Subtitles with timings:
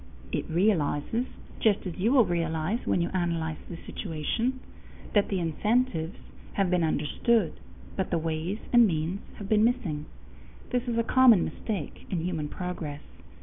[0.31, 1.27] It realizes,
[1.59, 4.59] just as you will realize when you analyze the situation,
[5.13, 6.17] that the incentives
[6.53, 7.59] have been understood,
[7.95, 10.07] but the ways and means have been missing.
[10.71, 13.01] This is a common mistake in human progress.